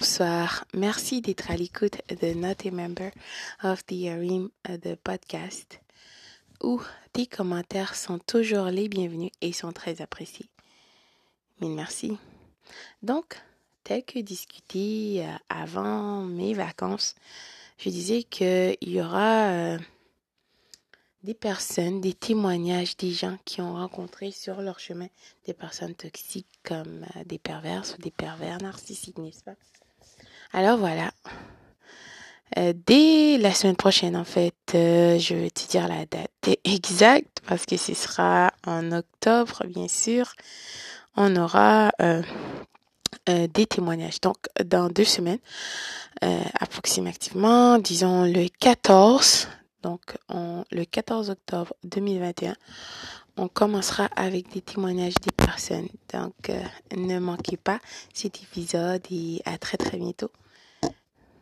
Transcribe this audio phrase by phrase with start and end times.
[0.00, 3.10] Bonsoir, merci d'être à l'écoute de Not a Member
[3.62, 5.78] of the Arim de podcast
[6.62, 6.80] où
[7.12, 10.48] tes commentaires sont toujours les bienvenus et sont très appréciés.
[11.60, 12.16] Mille merci.
[13.02, 13.42] Donc,
[13.84, 17.14] tel que discuté euh, avant mes vacances,
[17.76, 19.78] je disais qu'il y aura euh,
[21.24, 25.08] des personnes, des témoignages des gens qui ont rencontré sur leur chemin
[25.44, 29.56] des personnes toxiques comme euh, des perverses ou des pervers narcissiques, n'est-ce pas?
[30.52, 31.10] Alors voilà.
[32.58, 37.40] Euh, dès la semaine prochaine, en fait, euh, je vais te dire la date exacte
[37.46, 40.32] parce que ce sera en octobre, bien sûr.
[41.16, 42.22] On aura euh,
[43.26, 44.20] des témoignages.
[44.20, 45.38] Donc, dans deux semaines,
[46.58, 49.48] approximativement, disons le 14,
[49.82, 52.54] donc le 14 octobre 2021,
[53.40, 55.88] on commencera avec des témoignages des personnes.
[56.12, 56.52] Donc,
[56.94, 57.80] ne manquez pas
[58.12, 60.30] cet épisode et à très très bientôt.